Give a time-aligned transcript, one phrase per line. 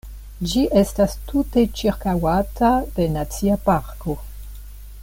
[0.51, 4.19] Ĝi estas tute ĉirkaŭata de nacia parko.